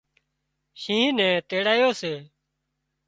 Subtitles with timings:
[0.81, 2.13] شينهن نين تيڙايو سي